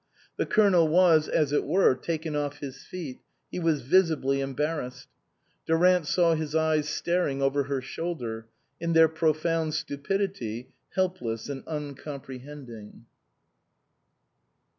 [0.37, 3.19] The Colonel was, as it were, taken off his feet;
[3.51, 5.07] he was visibly embarrassed.
[5.67, 8.47] Durant saw his eyes staring over her shoulder,
[8.79, 13.03] in their profound stupidity helpless and uncom prehending.